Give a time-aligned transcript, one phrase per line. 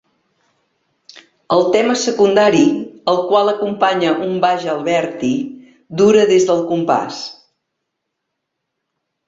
[1.57, 2.61] El tema secundari,
[3.13, 5.31] al qual acompanya un baix Alberti,
[6.03, 7.23] dura des del compàs